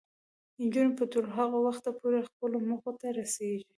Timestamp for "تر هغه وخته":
1.13-1.89